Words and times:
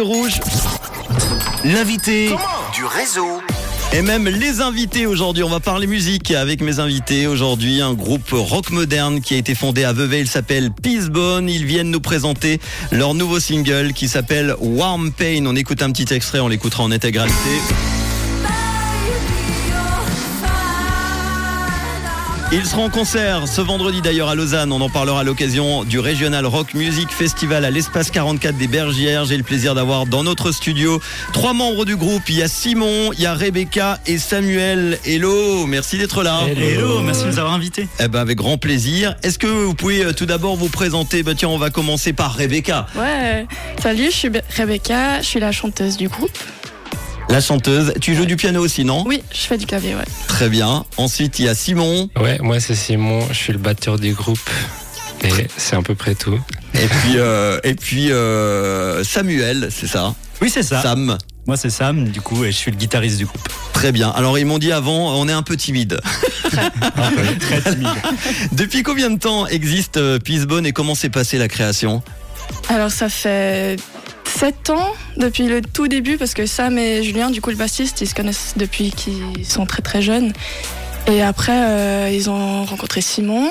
Rouge, 0.00 0.38
l'invité 1.64 2.28
du 2.72 2.84
réseau. 2.84 3.40
et 3.92 4.00
même 4.00 4.28
les 4.28 4.60
invités 4.60 5.06
aujourd'hui. 5.06 5.42
On 5.42 5.48
va 5.48 5.58
parler 5.58 5.88
musique 5.88 6.30
avec 6.30 6.60
mes 6.60 6.78
invités 6.78 7.26
aujourd'hui. 7.26 7.82
Un 7.82 7.94
groupe 7.94 8.30
rock 8.30 8.70
moderne 8.70 9.20
qui 9.20 9.34
a 9.34 9.38
été 9.38 9.56
fondé 9.56 9.82
à 9.82 9.92
Vevey. 9.92 10.20
Il 10.20 10.28
s'appelle 10.28 10.70
Peacebone. 10.70 11.48
Ils 11.48 11.64
viennent 11.64 11.90
nous 11.90 12.00
présenter 12.00 12.60
leur 12.92 13.14
nouveau 13.14 13.40
single 13.40 13.92
qui 13.92 14.06
s'appelle 14.06 14.54
Warm 14.60 15.10
Pain. 15.10 15.44
On 15.46 15.56
écoute 15.56 15.82
un 15.82 15.90
petit 15.90 16.14
extrait, 16.14 16.38
on 16.38 16.46
l'écoutera 16.46 16.84
en 16.84 16.92
intégralité. 16.92 17.34
Ils 22.50 22.64
seront 22.64 22.84
en 22.84 22.88
concert 22.88 23.46
ce 23.46 23.60
vendredi 23.60 24.00
d'ailleurs 24.00 24.30
à 24.30 24.34
Lausanne. 24.34 24.72
On 24.72 24.80
en 24.80 24.88
parlera 24.88 25.20
à 25.20 25.22
l'occasion 25.22 25.84
du 25.84 25.98
Regional 25.98 26.46
Rock 26.46 26.72
Music 26.72 27.10
Festival 27.10 27.62
à 27.66 27.70
l'espace 27.70 28.10
44 28.10 28.56
des 28.56 28.68
Bergières. 28.68 29.26
J'ai 29.26 29.36
le 29.36 29.42
plaisir 29.42 29.74
d'avoir 29.74 30.06
dans 30.06 30.22
notre 30.22 30.50
studio 30.50 30.98
trois 31.34 31.52
membres 31.52 31.84
du 31.84 31.94
groupe. 31.94 32.22
Il 32.30 32.36
y 32.36 32.42
a 32.42 32.48
Simon, 32.48 33.12
il 33.12 33.20
y 33.20 33.26
a 33.26 33.34
Rebecca 33.34 33.98
et 34.06 34.16
Samuel. 34.16 34.98
Hello, 35.04 35.66
merci 35.66 35.98
d'être 35.98 36.22
là. 36.22 36.40
Hello, 36.56 37.02
merci 37.02 37.24
de 37.24 37.28
nous 37.28 37.38
avoir 37.38 37.52
invités. 37.52 37.86
Eh 38.00 38.08
ben 38.08 38.20
avec 38.20 38.38
grand 38.38 38.56
plaisir. 38.56 39.14
Est-ce 39.22 39.38
que 39.38 39.46
vous 39.46 39.74
pouvez 39.74 40.02
euh, 40.02 40.12
tout 40.14 40.24
d'abord 40.26 40.56
vous 40.56 40.70
présenter? 40.70 41.22
Bah, 41.22 41.32
Tiens, 41.36 41.50
on 41.50 41.58
va 41.58 41.68
commencer 41.68 42.14
par 42.14 42.34
Rebecca, 42.34 42.86
Ouais, 42.96 43.46
salut, 43.82 44.06
je 44.06 44.16
suis 44.16 44.28
Be- 44.30 44.40
Rebecca, 44.56 45.20
je 45.20 45.26
suis 45.26 45.40
la 45.40 45.52
chanteuse 45.52 45.98
du 45.98 46.08
groupe. 46.08 46.38
La 47.28 47.40
chanteuse. 47.40 47.92
Tu 48.00 48.14
joues 48.14 48.26
du 48.26 48.36
piano 48.36 48.62
aussi, 48.62 48.84
non? 48.84 49.04
Oui, 49.06 49.22
je 49.32 49.40
fais 49.40 49.58
du 49.58 49.66
clavier, 49.66 49.94
ouais. 49.94 50.04
Très 50.26 50.48
bien. 50.48 50.84
Ensuite, 50.96 51.38
il 51.38 51.46
y 51.46 51.48
a 51.48 51.54
Simon. 51.54 52.08
Ouais, 52.20 52.38
moi 52.40 52.60
c'est 52.60 52.74
Simon, 52.74 53.26
je 53.28 53.34
suis 53.34 53.52
le 53.52 53.58
batteur 53.58 53.98
du 53.98 54.12
groupe. 54.12 54.50
Et 55.24 55.30
c'est 55.56 55.76
à 55.76 55.82
peu 55.82 55.94
près 55.94 56.14
tout. 56.14 56.38
Et 56.74 56.86
puis, 56.86 57.14
euh, 57.16 57.58
et 57.64 57.74
puis 57.74 58.12
euh, 58.12 59.02
Samuel, 59.02 59.68
c'est 59.70 59.88
ça? 59.88 60.14
Oui, 60.40 60.50
c'est 60.50 60.62
ça. 60.62 60.80
Sam. 60.80 61.18
Moi, 61.46 61.56
c'est 61.56 61.70
Sam, 61.70 62.08
du 62.08 62.20
coup, 62.20 62.44
et 62.44 62.52
je 62.52 62.56
suis 62.56 62.70
le 62.70 62.76
guitariste 62.76 63.16
du 63.16 63.24
groupe. 63.24 63.48
Très 63.72 63.90
bien. 63.90 64.10
Alors 64.10 64.38
ils 64.38 64.44
m'ont 64.44 64.58
dit 64.58 64.70
avant, 64.70 65.18
on 65.18 65.28
est 65.28 65.32
un 65.32 65.42
peu 65.42 65.56
timide. 65.56 66.00
Très 67.40 67.60
timide. 67.62 67.88
Depuis 68.52 68.82
combien 68.82 69.08
de 69.08 69.18
temps 69.18 69.46
existe 69.46 69.96
euh, 69.96 70.18
Peacebone 70.18 70.66
et 70.66 70.72
comment 70.72 70.94
s'est 70.94 71.08
passée 71.08 71.38
la 71.38 71.48
création? 71.48 72.02
Alors 72.68 72.90
ça 72.90 73.08
fait 73.08 73.78
7 74.38 74.70
ans 74.70 74.92
depuis 75.16 75.46
le 75.48 75.60
tout 75.62 75.88
début 75.88 76.16
parce 76.16 76.32
que 76.34 76.46
Sam 76.46 76.78
et 76.78 77.02
Julien, 77.02 77.30
du 77.30 77.40
coup 77.40 77.50
le 77.50 77.56
bassiste, 77.56 78.00
ils 78.00 78.06
se 78.06 78.14
connaissent 78.14 78.54
depuis 78.56 78.90
qu'ils 78.92 79.44
sont 79.44 79.66
très 79.66 79.82
très 79.82 80.00
jeunes. 80.00 80.32
Et 81.08 81.22
après, 81.22 81.52
euh, 81.56 82.10
ils 82.12 82.28
ont 82.28 82.64
rencontré 82.64 83.00
Simon. 83.00 83.50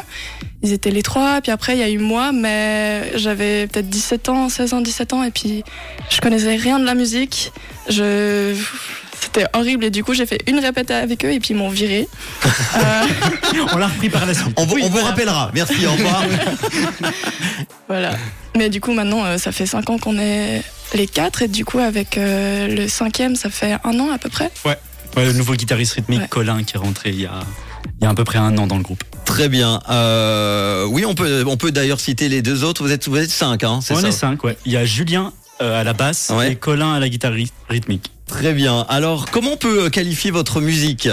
Ils 0.61 0.73
étaient 0.73 0.91
les 0.91 1.01
trois. 1.01 1.41
Puis 1.41 1.51
après, 1.51 1.73
il 1.75 1.79
y 1.79 1.83
a 1.83 1.89
eu 1.89 1.97
moi, 1.97 2.31
mais 2.31 3.11
j'avais 3.15 3.65
peut-être 3.67 3.89
17 3.89 4.29
ans, 4.29 4.47
16 4.47 4.73
ans, 4.75 4.81
17 4.81 5.13
ans. 5.13 5.23
Et 5.23 5.31
puis, 5.31 5.63
je 6.09 6.21
connaissais 6.21 6.55
rien 6.55 6.77
de 6.79 6.85
la 6.85 6.93
musique. 6.93 7.51
Je... 7.89 8.55
C'était 9.19 9.45
horrible. 9.53 9.85
Et 9.85 9.89
du 9.89 10.03
coup, 10.03 10.13
j'ai 10.13 10.27
fait 10.27 10.39
une 10.47 10.59
répète 10.59 10.91
avec 10.91 11.25
eux 11.25 11.31
et 11.31 11.39
puis 11.39 11.49
ils 11.55 11.57
m'ont 11.57 11.69
viré. 11.69 12.07
Euh, 12.77 13.65
On 13.73 13.77
l'a 13.77 13.87
repris 13.87 14.09
par 14.09 14.25
la 14.27 14.33
suite. 14.35 14.47
On, 14.55 14.65
vous- 14.65 14.75
Oui, 14.75 14.81
on 14.85 14.89
vous 14.89 15.03
rappellera. 15.03 15.49
Merci, 15.53 15.85
au 15.87 15.91
revoir. 15.93 16.23
Voilà. 17.87 18.11
Mais 18.55 18.69
du 18.69 18.81
coup, 18.81 18.91
maintenant, 18.93 19.25
euh, 19.25 19.37
ça 19.37 19.51
fait 19.51 19.65
5 19.65 19.89
ans 19.89 19.97
qu'on 19.97 20.19
est 20.19 20.61
les 20.93 21.07
quatre. 21.07 21.41
Et 21.41 21.47
du 21.47 21.65
coup, 21.65 21.79
avec 21.79 22.17
euh, 22.17 22.67
le 22.67 22.87
cinquième, 22.87 23.35
ça 23.35 23.49
fait 23.49 23.77
un 23.83 23.99
an 23.99 24.11
à 24.11 24.17
peu 24.17 24.29
près. 24.29 24.51
Ouais, 24.65 24.77
le 25.25 25.33
nouveau 25.33 25.53
guitariste 25.55 25.93
rythmique, 25.93 26.21
Ouais. 26.21 26.27
Colin, 26.27 26.63
qui 26.63 26.75
est 26.75 26.79
rentré 26.79 27.09
il 27.09 27.21
y 27.21 27.25
a, 27.25 27.39
il 27.99 28.03
y 28.03 28.07
a 28.07 28.09
à 28.09 28.13
peu 28.13 28.23
près 28.23 28.37
un 28.39 28.57
an 28.57 28.67
dans 28.67 28.77
le 28.77 28.83
groupe. 28.83 29.03
Très 29.25 29.49
bien. 29.49 29.81
Euh, 29.89 30.85
oui, 30.85 31.05
on 31.05 31.15
peut, 31.15 31.43
on 31.47 31.57
peut 31.57 31.71
d'ailleurs 31.71 31.99
citer 31.99 32.29
les 32.29 32.41
deux 32.41 32.63
autres. 32.63 32.83
Vous 32.83 32.91
êtes, 32.91 33.07
vous 33.07 33.17
êtes 33.17 33.29
cinq, 33.31 33.63
hein, 33.63 33.79
c'est 33.81 33.93
On 33.95 34.01
ça 34.01 34.07
est 34.09 34.11
cinq, 34.11 34.43
ouais. 34.43 34.57
Il 34.65 34.71
y 34.71 34.77
a 34.77 34.85
Julien 34.85 35.33
euh, 35.61 35.81
à 35.81 35.83
la 35.83 35.93
basse 35.93 36.31
Ouais. 36.35 36.51
et 36.51 36.55
Colin 36.55 36.93
à 36.93 36.99
la 36.99 37.09
guitare 37.09 37.33
ry- 37.33 37.51
rythmique. 37.69 38.11
Très 38.27 38.53
bien. 38.53 38.85
Alors, 38.89 39.25
comment 39.31 39.53
on 39.53 39.57
peut 39.57 39.89
qualifier 39.89 40.31
votre 40.31 40.61
musique? 40.61 41.09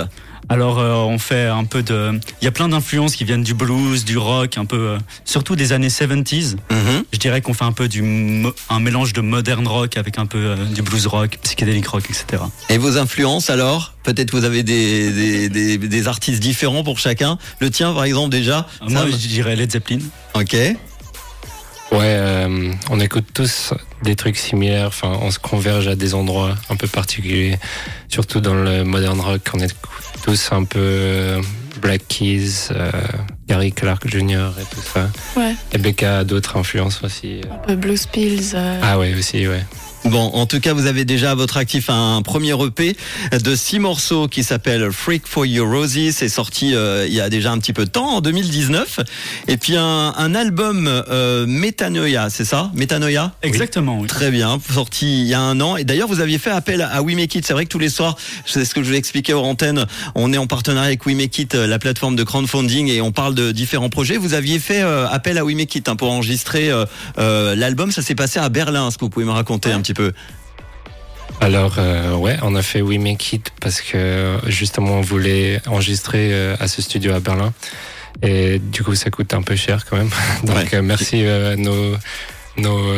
Alors, 0.51 0.79
euh, 0.79 0.93
on 0.97 1.19
fait 1.19 1.47
un 1.47 1.65
peu 1.65 1.83
de. 1.83 2.13
Il 2.43 2.45
y 2.45 2.49
a 2.49 2.51
plein 2.51 2.69
d'influences 2.69 3.17
qui 3.17 3.25
viennent 3.25 3.45
du 3.45 3.55
blues, 3.55 4.05
du 4.05 4.19
rock, 4.19 4.59
un 4.59 4.67
peu. 4.67 4.77
euh, 4.77 4.99
surtout 5.25 5.57
des 5.57 5.73
années 5.73 5.89
70s. 5.89 6.57
Mhm. 6.71 7.04
Dirais 7.25 7.41
qu'on 7.41 7.55
fait 7.55 7.65
un 7.65 7.73
peu 7.73 7.89
du. 7.89 8.03
un 8.69 8.81
mélange 8.81 9.15
de 9.15 9.23
modern 9.23 9.67
rock 9.67 9.97
avec 9.97 10.19
un 10.19 10.27
peu 10.27 10.37
euh, 10.37 10.57
du 10.67 10.83
blues 10.83 11.07
rock, 11.07 11.39
psychédélique 11.43 11.87
rock, 11.87 12.05
etc. 12.11 12.43
Et 12.69 12.77
vos 12.77 12.99
influences 12.99 13.49
alors? 13.49 13.95
Peut-être 14.03 14.31
vous 14.33 14.45
avez 14.45 14.63
des, 14.63 15.11
des, 15.11 15.49
des, 15.49 15.79
des 15.79 16.07
artistes 16.07 16.41
différents 16.41 16.85
pour 16.85 16.99
chacun. 16.99 17.39
Le 17.61 17.71
tien, 17.71 17.95
par 17.95 18.05
exemple, 18.05 18.29
déjà. 18.29 18.67
Moi, 18.87 19.01
Sam? 19.01 19.11
je 19.11 19.17
dirais 19.17 19.57
Led 19.57 19.73
Zeppelin. 19.73 20.01
Ok. 20.35 20.53
Ouais, 20.53 20.77
euh, 22.03 22.73
on 22.91 23.01
écoute 23.01 23.25
tous 23.33 23.73
des 24.03 24.17
trucs 24.17 24.37
similaires, 24.37 24.89
enfin 24.89 25.17
on 25.23 25.31
se 25.31 25.39
converge 25.39 25.89
à 25.89 25.97
des 25.97 26.13
endroits 26.13 26.55
un 26.69 26.77
peu 26.77 26.89
particuliers, 26.89 27.59
surtout 28.09 28.41
dans 28.41 28.55
le 28.55 28.85
modern 28.85 29.19
rock, 29.21 29.49
on 29.55 29.61
écoute 29.61 29.79
tous 30.25 30.53
un 30.53 30.65
peu 30.65 30.79
euh, 30.81 31.43
Black 31.81 32.07
Keys, 32.09 32.69
euh, 32.73 32.91
Gary 33.47 33.73
Clark 33.73 34.07
Jr. 34.09 34.51
et 34.61 34.65
tout 34.75 34.81
ça. 34.83 35.09
Ouais. 35.37 35.55
Et 35.73 35.79
Becca 35.79 36.19
a 36.21 36.25
d'autres 36.25 36.57
influences 36.57 37.03
aussi. 37.05 37.41
euh. 37.45 37.53
Un 37.53 37.59
peu 37.67 37.77
Blues 37.77 38.07
Pills. 38.07 38.53
euh, 38.55 38.81
Ah 38.83 38.99
ouais 38.99 39.15
aussi, 39.15 39.47
ouais. 39.47 39.65
Bon, 40.05 40.31
en 40.35 40.45
tout 40.45 40.61
cas, 40.61 40.75
vous 40.75 40.85
avez 40.85 41.07
déjà 41.07 41.31
à 41.31 41.35
votre 41.35 41.57
actif 41.57 41.89
un 41.89 42.21
premier 42.21 42.53
EP 42.63 42.95
de 43.33 43.57
six 43.57 43.79
morceaux 43.79 44.29
qui 44.29 44.45
s'appelle 44.45 44.93
Freak 44.93 45.27
for 45.27 45.47
Your 45.47 45.67
Roses. 45.67 46.11
C'est 46.13 46.29
sorti 46.29 46.75
euh, 46.75 47.07
il 47.09 47.15
y 47.15 47.23
a 47.23 47.31
déjà 47.31 47.51
un 47.51 47.59
petit 47.59 47.73
peu 47.73 47.87
de 47.87 47.91
temps, 47.91 48.17
en 48.17 48.21
2019. 48.21 49.01
Et 49.49 49.57
puis 49.57 49.77
un, 49.77 50.13
un 50.15 50.35
album 50.35 50.87
euh, 50.89 51.47
Metanoia, 51.47 52.29
c'est 52.29 52.45
ça? 52.45 52.71
Metanoia? 52.75 53.33
Exactement, 53.43 53.99
oui. 53.99 54.07
Très 54.07 54.31
bien, 54.31 54.61
sorti 54.75 55.23
il 55.23 55.27
y 55.27 55.33
a 55.33 55.41
un 55.41 55.59
an. 55.63 55.79
Et 55.79 55.85
d'ailleurs, 55.85 56.09
vous 56.09 56.21
aviez 56.21 56.37
fait 56.37 56.51
appel 56.51 56.83
à 56.83 57.01
We 57.01 57.17
Make 57.17 57.35
It. 57.37 57.47
C'est 57.47 57.55
vrai 57.55 57.65
que 57.65 57.71
tous 57.71 57.79
les 57.79 57.89
soirs, 57.89 58.17
c'est 58.45 58.67
ce 58.67 58.75
que 58.75 58.83
je 58.83 58.91
vous 58.91 58.97
expliquais 58.97 59.33
hors 59.33 59.47
antenne, 59.47 59.87
on 60.15 60.35
est 60.35 60.39
en 60.39 60.47
partenariat 60.47 60.89
avec 60.89 61.07
We 61.07 61.17
Make 61.17 61.39
It, 61.39 61.55
euh, 61.55 61.67
la 61.67 61.79
plateforme 61.79 62.15
de 62.15 62.25
crowdfunding, 62.25 62.89
et 62.89 63.01
on 63.01 63.11
parle 63.11 63.35
de 63.35 63.53
différents 63.53 63.89
projets. 63.89 64.19
Vous 64.19 64.35
aviez 64.35 64.59
fait 64.59 64.83
euh, 64.83 65.09
appel 65.09 65.39
à 65.39 65.47
We 65.47 65.57
Make 65.57 65.75
It 65.75 65.89
hein, 65.89 65.97
pour 65.97 66.11
enregistrer 66.13 66.71
euh, 66.71 67.55
l'album. 67.57 67.91
Ça 67.91 68.03
s'est 68.03 68.15
passé 68.15 68.39
à 68.39 68.51
Berlin. 68.51 68.89
Est-ce 68.89 68.99
que 68.99 69.05
vous 69.07 69.11
pouvez 69.11 69.25
me 69.25 69.31
raconter 69.33 69.73
un 69.73 69.81
petit 69.81 69.94
peu 69.94 69.94
Alors 71.41 71.77
euh, 71.79 72.15
ouais, 72.15 72.37
on 72.43 72.55
a 72.55 72.63
fait 72.63 72.81
We 72.81 72.99
Make 72.99 73.33
It 73.33 73.53
parce 73.61 73.81
que 73.81 74.39
justement 74.47 74.99
on 74.99 75.01
voulait 75.01 75.61
enregistrer 75.67 76.33
euh, 76.33 76.57
à 76.61 76.69
ce 76.69 76.81
studio 76.81 77.13
à 77.13 77.21
Berlin 77.21 77.53
et 78.23 78.59
du 78.61 78.83
coup 78.85 78.95
ça 78.95 79.11
coûte 79.11 79.35
un 79.35 79.43
peu 79.43 79.57
cher 79.57 79.85
quand 79.85 79.97
même. 79.97 80.11
Donc 80.45 80.57
Ouais. 80.57 80.75
euh, 80.75 80.83
merci 80.83 81.27
à 81.27 81.57
nos 81.57 81.97
nos 82.57 82.93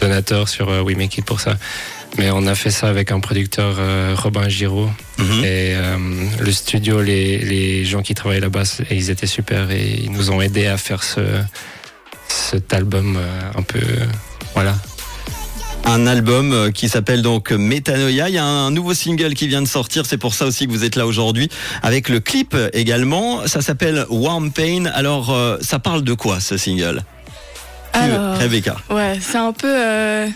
donateurs 0.00 0.48
sur 0.48 0.68
We 0.84 0.96
Make 0.96 1.18
It 1.18 1.24
pour 1.24 1.40
ça. 1.40 1.56
Mais 2.18 2.30
on 2.30 2.46
a 2.46 2.54
fait 2.54 2.70
ça 2.70 2.88
avec 2.88 3.12
un 3.12 3.20
producteur 3.20 3.76
Robin 4.16 4.48
Giraud 4.48 4.90
Mhm. 5.18 5.44
et 5.44 5.74
le 6.40 6.52
studio, 6.52 7.00
les, 7.00 7.38
les 7.38 7.84
gens 7.84 8.02
qui 8.02 8.14
travaillaient 8.14 8.40
là-bas, 8.40 8.64
ils 8.90 9.08
étaient 9.10 9.26
super 9.26 9.70
et 9.70 10.00
ils 10.04 10.10
nous 10.10 10.30
ont 10.30 10.40
aidés 10.42 10.66
à 10.66 10.76
faire 10.78 11.02
ce 11.04 11.20
cet 12.28 12.74
album 12.74 13.18
un 13.56 13.62
peu 13.62 13.80
voilà 14.54 14.74
un 15.86 16.06
album 16.06 16.52
euh, 16.52 16.70
qui 16.70 16.88
s'appelle 16.88 17.22
donc 17.22 17.52
Metanoia. 17.52 18.28
Il 18.28 18.34
y 18.34 18.38
a 18.38 18.44
un 18.44 18.70
nouveau 18.70 18.92
single 18.92 19.34
qui 19.34 19.46
vient 19.46 19.62
de 19.62 19.68
sortir, 19.68 20.04
c'est 20.04 20.18
pour 20.18 20.34
ça 20.34 20.44
aussi 20.46 20.66
que 20.66 20.72
vous 20.72 20.84
êtes 20.84 20.96
là 20.96 21.06
aujourd'hui, 21.06 21.48
avec 21.82 22.08
le 22.08 22.20
clip 22.20 22.56
également. 22.72 23.46
Ça 23.46 23.62
s'appelle 23.62 24.04
Warm 24.10 24.52
Pain. 24.52 24.86
Alors, 24.92 25.30
euh, 25.30 25.58
ça 25.60 25.78
parle 25.78 26.02
de 26.02 26.12
quoi 26.12 26.40
ce 26.40 26.56
single? 26.56 27.02
Veut 27.94 28.00
Alors, 28.02 28.36
Rebecca? 28.38 28.76
ouais, 28.90 29.18
c'est 29.20 29.38
un 29.38 29.52
peu 29.52 29.72
euh, 29.72 30.26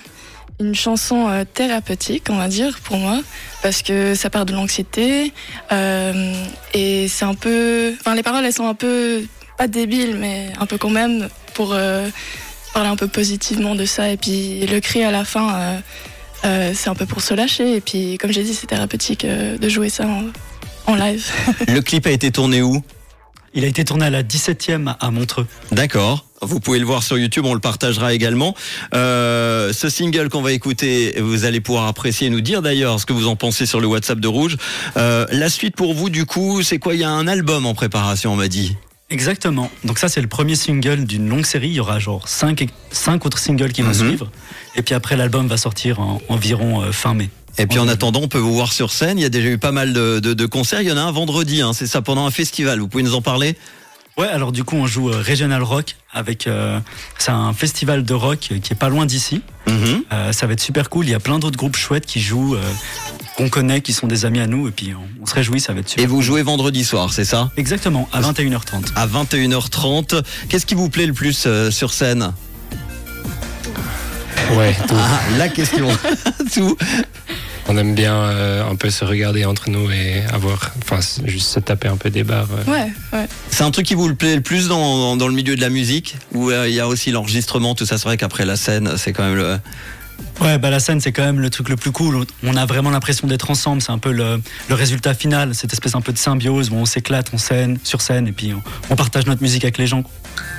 une 0.61 0.75
chanson 0.75 1.29
euh, 1.29 1.45
thérapeutique, 1.53 2.25
on 2.31 2.37
va 2.37 2.49
dire, 2.49 2.79
pour 2.85 2.97
moi, 2.97 3.21
parce 3.63 3.83
que 3.83 4.15
ça 4.15 4.31
part 4.31 4.47
de 4.47 4.53
l'anxiété 4.53 5.33
euh, 5.73 6.33
et 6.75 7.09
c'est 7.09 7.25
un 7.25 7.35
peu, 7.35 7.93
enfin 8.01 8.15
les 8.15 8.23
paroles 8.23 8.45
elles 8.45 8.53
sont 8.53 8.69
un 8.69 8.75
peu 8.75 9.23
pas 9.59 9.69
débiles, 9.69 10.17
mais 10.17 10.53
un 10.59 10.65
peu 10.65 10.79
quand 10.79 10.89
même 10.91 11.29
pour 11.53 11.73
euh, 11.75 12.09
parler 12.73 12.89
un 12.89 12.97
peu 12.97 13.09
positivement 13.09 13.75
de 13.75 13.85
ça 13.85 14.11
et 14.11 14.17
puis 14.17 14.67
le 14.67 14.81
cri 14.81 15.03
à 15.03 15.11
la 15.11 15.25
fin. 15.25 15.55
euh, 15.55 15.79
euh, 16.47 16.73
c'est 16.75 16.89
un 16.89 16.95
peu 16.95 17.05
pour 17.05 17.21
se 17.21 17.35
lâcher 17.35 17.77
et 17.77 17.81
puis 17.83 18.17
comme 18.19 18.33
j'ai 18.33 18.43
dit 18.43 18.55
c'est 18.55 18.67
thérapeutique 18.67 19.27
euh, 19.27 19.59
de 19.59 19.69
jouer 19.69 19.91
ça 19.91 20.07
en, 20.07 20.25
en 20.87 20.95
live. 20.95 21.27
Le 21.69 21.81
clip 21.81 22.07
a 22.07 22.11
été 22.11 22.31
tourné 22.31 22.63
où? 22.63 22.83
Il 23.53 23.65
a 23.65 23.67
été 23.67 23.85
tourné 23.85 24.07
à 24.07 24.11
la 24.11 24.23
17e 24.23 24.95
à 25.01 25.11
Montreux. 25.11 25.47
D'accord. 25.73 26.25
Vous 26.41 26.61
pouvez 26.61 26.79
le 26.79 26.87
voir 26.87 27.03
sur 27.03 27.19
YouTube, 27.19 27.45
on 27.45 27.53
le 27.53 27.61
partagera 27.61 28.15
également. 28.15 28.55
Euh, 28.95 29.73
ce 29.75 29.89
single 29.91 30.29
qu'on 30.31 30.41
va 30.41 30.53
écouter, 30.53 31.17
vous 31.21 31.45
allez 31.45 31.61
pouvoir 31.61 31.87
apprécier 31.89 32.29
et 32.29 32.31
nous 32.31 32.41
dire 32.41 32.63
d'ailleurs 32.63 33.01
ce 33.01 33.07
que 33.07 33.13
vous 33.13 33.27
en 33.27 33.35
pensez 33.37 33.67
sur 33.67 33.81
le 33.81 33.89
WhatsApp 33.89 34.21
de 34.21 34.29
Rouge. 34.29 34.57
Euh, 34.97 35.27
la 35.33 35.51
suite 35.51 35.75
pour 35.77 35.93
vous, 35.95 36.09
du 36.11 36.25
coup, 36.27 36.63
c'est 36.63 36.79
quoi? 36.79 36.95
Il 36.95 37.01
y 37.01 37.05
a 37.05 37.11
un 37.11 37.27
album 37.27 37.67
en 37.67 37.75
préparation, 37.75 38.33
on 38.33 38.37
m'a 38.37 38.49
dit. 38.49 38.77
Exactement. 39.11 39.71
Donc 39.85 39.99
ça, 39.99 40.09
c'est 40.09 40.21
le 40.21 40.29
premier 40.29 40.55
single 40.55 41.05
d'une 41.05 41.29
longue 41.29 41.45
série. 41.45 41.69
Il 41.69 41.75
y 41.75 41.81
aura 41.81 41.99
genre 41.99 42.29
cinq, 42.29 42.67
cinq 42.93 43.27
autres 43.27 43.39
singles 43.39 43.73
qui 43.73 43.83
vont 43.83 43.89
Mhm. 43.89 43.95
suivre. 44.09 44.31
Et 44.77 44.83
puis 44.83 44.95
après, 44.95 45.17
l'album 45.17 45.49
va 45.49 45.57
sortir 45.57 45.99
en, 46.01 46.21
environ 46.29 46.81
euh, 46.83 46.93
fin 46.93 47.15
mai. 47.15 47.29
Et 47.59 47.67
puis 47.67 47.79
en 47.81 47.89
attendant, 47.89 48.21
on 48.23 48.29
peut 48.29 48.39
vous 48.39 48.55
voir 48.55 48.73
sur 48.73 48.93
scène. 48.93 49.19
Il 49.19 49.23
y 49.23 49.25
a 49.25 49.29
déjà 49.29 49.49
eu 49.49 49.59
pas 49.59 49.73
mal 49.73 49.93
de, 49.93 50.21
de- 50.21 50.35
de 50.35 50.47
concerts. 50.47 50.81
Il 50.83 50.89
y 50.89 50.93
en 50.93 50.97
a 50.97 51.03
un 51.03 51.11
vendredi, 51.11 51.61
hein, 51.61 51.73
c'est 51.73 51.89
ça, 51.89 52.01
pendant 52.01 52.25
un 52.25 52.31
festival. 52.31 52.79
Vous 52.79 52.87
pouvez 52.89 53.03
nous 53.03 53.15
en 53.17 53.23
parler? 53.23 53.57
Ouais, 54.17 54.29
alors 54.29 54.53
du 54.53 54.65
coup, 54.65 54.77
on 54.77 54.87
joue 54.87 55.11
euh, 55.11 55.23
Regional 55.27 55.63
Rock 55.63 55.97
avec. 56.13 56.47
euh, 56.47 56.79
c'est 57.19 57.31
un 57.33 57.53
festival 57.53 58.05
de 58.05 58.15
rock 58.15 58.39
qui 58.39 58.73
est 58.73 58.77
pas 58.79 58.89
loin 58.89 59.07
d'ici. 59.07 59.43
Mhm. 59.67 60.05
Euh, 60.13 60.33
ça 60.33 60.47
va 60.47 60.53
être 60.53 60.61
super 60.61 60.89
cool. 60.91 61.07
Il 61.07 61.11
y 61.11 61.15
a 61.15 61.21
plein 61.21 61.39
d'autres 61.39 61.57
groupes 61.59 61.77
chouettes 61.77 62.07
qui 62.07 62.21
jouent, 62.21 62.55
qu'on 63.41 63.49
connaît, 63.49 63.81
qui 63.81 63.93
sont 63.95 64.07
des 64.07 64.27
amis 64.27 64.41
à 64.41 64.47
nous, 64.47 64.69
et 64.69 64.71
puis 64.71 64.93
on, 64.95 65.23
on 65.23 65.27
se 65.27 65.35
réjouit, 65.35 65.61
ça 65.61 65.73
va 65.73 65.81
être 65.81 65.89
super. 65.89 66.05
Et 66.05 66.07
vous 66.07 66.21
jouez 66.21 66.43
vendredi 66.43 66.85
soir, 66.85 67.13
c'est 67.13 67.25
ça? 67.25 67.51
Exactement, 67.57 68.07
à 68.13 68.21
21h30. 68.21 68.93
À 68.97 69.07
21h30. 69.07 70.23
Qu'est-ce 70.49 70.67
qui 70.67 70.75
vous 70.75 70.91
plaît 70.91 71.07
le 71.07 71.15
plus 71.15 71.45
euh, 71.47 71.71
sur 71.71 71.93
scène? 71.93 72.33
Ouais, 74.57 74.75
tout. 74.89 74.95
Ah, 74.99 75.21
la 75.39 75.49
question. 75.49 75.89
Tout. 76.53 76.77
On 77.69 77.77
aime 77.77 77.95
bien 77.95 78.15
euh, 78.15 78.69
un 78.69 78.75
peu 78.75 78.91
se 78.91 79.05
regarder 79.05 79.45
entre 79.45 79.71
nous 79.71 79.89
et 79.93 80.25
avoir, 80.33 80.73
enfin, 80.83 80.99
juste 81.25 81.49
se 81.51 81.61
taper 81.61 81.87
un 81.87 81.97
peu 81.97 82.11
des 82.11 82.25
barres. 82.25 82.49
euh. 82.67 82.71
Ouais, 82.71 82.93
ouais. 83.13 83.27
C'est 83.51 83.63
un 83.63 83.71
truc 83.71 83.87
qui 83.87 83.95
vous 83.95 84.13
plaît 84.15 84.35
le 84.35 84.41
plus 84.41 84.67
dans, 84.67 84.99
dans, 84.99 85.17
dans 85.17 85.29
le 85.29 85.35
milieu 85.35 85.55
de 85.55 85.61
la 85.61 85.71
musique? 85.71 86.17
Euh, 86.35 86.69
il 86.69 86.75
y 86.75 86.81
a 86.81 86.89
aussi 86.89 87.13
l'enregistrement, 87.13 87.77
tout 87.77 87.87
ça? 87.87 87.97
C'est 87.97 88.05
vrai 88.05 88.17
qu'après 88.17 88.45
la 88.45 88.57
scène, 88.57 88.95
c'est 88.97 89.13
quand 89.13 89.23
même 89.23 89.37
le... 89.37 89.59
Ouais, 90.41 90.57
bah 90.57 90.71
la 90.71 90.81
scène 90.81 91.03
c'est 91.03 91.13
quand 91.13 91.25
même 91.25 91.41
le 91.41 91.51
truc 91.51 91.69
le 91.69 91.77
plus 91.77 91.93
cool. 91.93 92.25
On 92.43 92.57
a 92.57 92.65
vraiment 92.65 92.89
l'impression 92.89 93.27
d'être 93.27 93.51
ensemble. 93.51 93.83
C'est 93.83 93.93
un 93.93 93.99
peu 93.99 94.11
le, 94.11 94.41
résultat 94.71 95.13
final, 95.13 95.55
cette 95.55 95.75
espèce 95.75 95.95
un 95.95 96.01
peu 96.01 96.13
de 96.13 96.19
symbiose 96.19 96.71
où 96.71 96.77
on 96.77 96.87
s'éclate 96.87 97.37
scène, 97.37 97.79
sur 97.85 98.01
scène, 98.01 98.27
et 98.27 98.33
puis 98.33 98.55
on, 98.89 98.97
partage 98.97 99.27
notre 99.27 99.43
musique 99.43 99.65
avec 99.65 99.77
les 99.77 99.87
gens. 99.87 100.03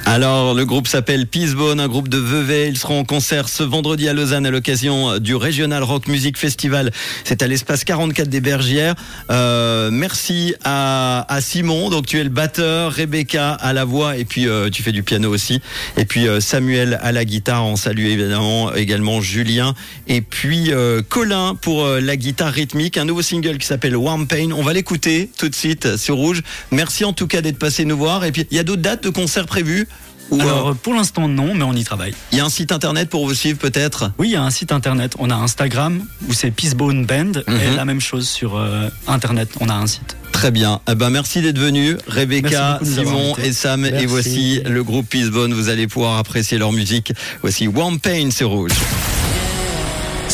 Alors, 0.05 0.53
le 0.53 0.65
groupe 0.65 0.87
s'appelle 0.87 1.27
Peacebone, 1.27 1.79
un 1.79 1.87
groupe 1.87 2.09
de 2.09 2.17
Vevey. 2.17 2.67
Ils 2.69 2.77
seront 2.77 2.99
en 2.99 3.03
concert 3.03 3.49
ce 3.49 3.63
vendredi 3.63 4.07
à 4.07 4.13
Lausanne 4.13 4.45
à 4.45 4.51
l'occasion 4.51 5.19
du 5.19 5.35
Regional 5.35 5.83
Rock 5.83 6.07
Music 6.07 6.37
Festival. 6.37 6.91
C'est 7.23 7.41
à 7.41 7.47
l'espace 7.47 7.83
44 7.83 8.27
des 8.27 8.41
Bergières. 8.41 8.95
Euh, 9.29 9.89
merci 9.91 10.55
à, 10.63 11.25
Simon, 11.39 11.89
donc 11.89 12.05
tu 12.05 12.19
es 12.19 12.23
le 12.23 12.29
batteur, 12.29 12.91
Rebecca 12.91 13.51
à 13.53 13.73
la 13.73 13.85
voix 13.85 14.17
et 14.17 14.25
puis 14.25 14.47
euh, 14.47 14.69
tu 14.69 14.83
fais 14.83 14.91
du 14.91 15.03
piano 15.03 15.31
aussi. 15.31 15.61
Et 15.97 16.05
puis 16.05 16.27
euh, 16.27 16.39
Samuel 16.39 16.99
à 17.01 17.11
la 17.11 17.25
guitare. 17.25 17.65
On 17.65 17.75
salue 17.75 18.05
évidemment 18.05 18.73
également 18.73 19.21
Julien 19.21 19.70
et 20.07 20.21
puis 20.21 20.71
euh, 20.71 21.01
Colin 21.07 21.55
pour 21.55 21.83
euh, 21.85 21.99
la 21.99 22.15
guitare 22.17 22.51
rythmique. 22.53 22.97
Un 22.97 23.05
nouveau 23.05 23.21
single 23.21 23.57
qui 23.57 23.67
s'appelle 23.67 23.95
Warm 23.95 24.27
Pain. 24.27 24.49
On 24.55 24.63
va 24.63 24.73
l'écouter 24.73 25.29
tout 25.37 25.49
de 25.49 25.55
suite 25.55 25.97
sur 25.97 26.15
Rouge. 26.15 26.41
Merci 26.71 27.05
en 27.05 27.13
tout 27.13 27.27
cas 27.27 27.41
d'être 27.41 27.59
passé 27.59 27.85
nous 27.85 27.97
voir. 27.97 28.23
Et 28.25 28.31
puis 28.31 28.45
il 28.51 28.57
y 28.57 28.59
a 28.59 28.63
d'autres 28.63 28.81
dates 28.81 29.03
de 29.03 29.09
concerts 29.09 29.45
prévues 29.45 29.87
ou 30.29 30.39
euh, 30.39 30.43
Alors 30.43 30.75
pour 30.77 30.93
l'instant 30.93 31.27
non, 31.27 31.53
mais 31.53 31.63
on 31.65 31.73
y 31.73 31.83
travaille. 31.83 32.13
il 32.31 32.37
y 32.37 32.41
a 32.41 32.45
un 32.45 32.49
site 32.49 32.71
internet 32.71 33.09
pour 33.09 33.27
vous 33.27 33.33
suivre 33.33 33.57
peut-être? 33.59 34.11
Oui, 34.17 34.29
il 34.29 34.31
y 34.31 34.35
a 34.37 34.41
un 34.43 34.49
site 34.49 34.71
internet. 34.71 35.13
On 35.19 35.29
a 35.29 35.35
Instagram 35.35 36.01
où 36.29 36.33
c'est 36.33 36.51
Peacebone 36.51 37.05
Band 37.05 37.41
Mhm. 37.47 37.55
et 37.59 37.75
la 37.75 37.83
même 37.83 37.99
chose 37.99 38.29
sur 38.29 38.55
euh, 38.55 38.87
internet. 39.07 39.49
On 39.59 39.67
a 39.67 39.73
un 39.73 39.87
site. 39.87 40.15
Très 40.31 40.49
bien. 40.51 40.79
Eh 40.89 40.95
ben, 40.95 41.09
merci 41.09 41.41
d'être 41.41 41.59
venu, 41.59 41.97
Rebecca, 42.07 42.79
Simon 42.81 43.35
et 43.43 43.51
Sam. 43.51 43.83
Et 43.85 44.05
voici 44.05 44.61
le 44.65 44.83
groupe 44.85 45.09
Peacebone. 45.09 45.53
Vous 45.53 45.67
allez 45.67 45.87
pouvoir 45.87 46.17
apprécier 46.17 46.57
leur 46.57 46.71
musique. 46.71 47.11
Voici 47.41 47.67
Warm 47.67 47.99
Pain, 47.99 48.29
c'est 48.31 48.45
rouge. 48.45 48.71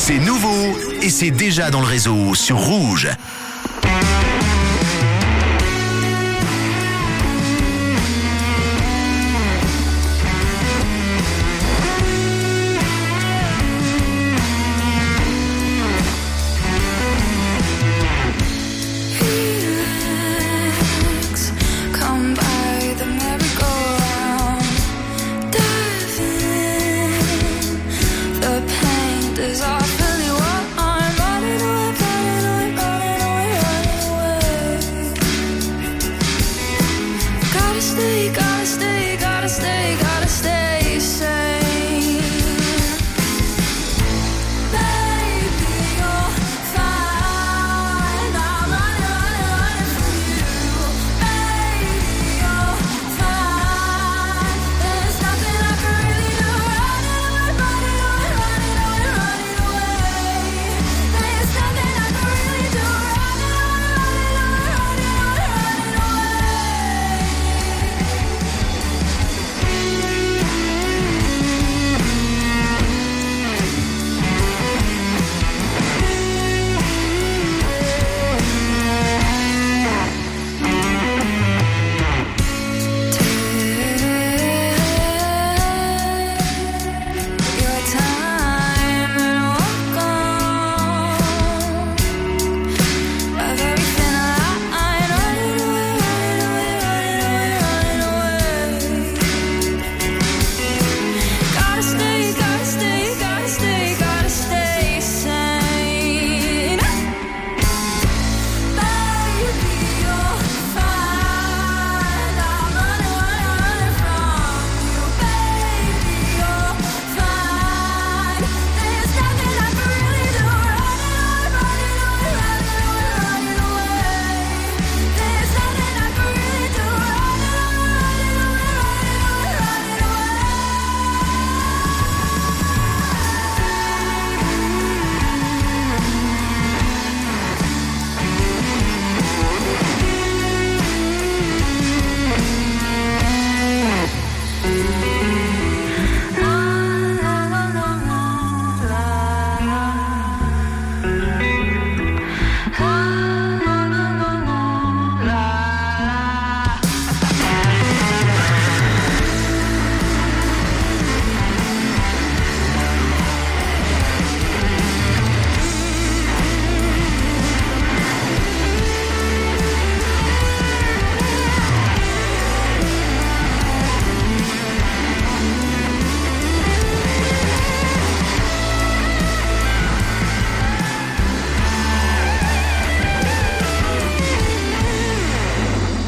C'est 0.07 0.19
nouveau 0.19 0.77
et 1.01 1.09
c'est 1.09 1.31
déjà 1.31 1.69
dans 1.69 1.81
le 1.81 1.85
réseau 1.85 2.33
sur 2.33 2.59
Rouge. 2.59 3.09